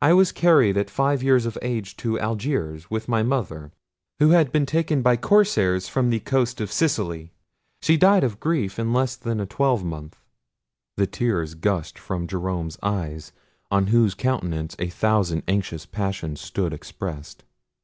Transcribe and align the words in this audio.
I 0.00 0.12
was 0.12 0.30
carried 0.30 0.76
at 0.76 0.88
five 0.88 1.24
years 1.24 1.44
of 1.44 1.58
age 1.60 1.96
to 1.96 2.20
Algiers 2.20 2.88
with 2.88 3.08
my 3.08 3.24
mother, 3.24 3.72
who 4.20 4.30
had 4.30 4.52
been 4.52 4.64
taken 4.64 5.02
by 5.02 5.16
corsairs 5.16 5.88
from 5.88 6.08
the 6.10 6.20
coast 6.20 6.60
of 6.60 6.70
Sicily. 6.70 7.32
She 7.82 7.96
died 7.96 8.22
of 8.22 8.38
grief 8.38 8.78
in 8.78 8.92
less 8.92 9.16
than 9.16 9.40
a 9.40 9.44
twelvemonth;" 9.46 10.22
the 10.96 11.08
tears 11.08 11.54
gushed 11.54 11.98
from 11.98 12.28
Jerome's 12.28 12.78
eyes, 12.80 13.32
on 13.68 13.88
whose 13.88 14.14
countenance 14.14 14.76
a 14.78 14.88
thousand 14.88 15.42
anxious 15.48 15.84
passions 15.84 16.40
stood 16.40 16.72
expressed. 16.72 17.42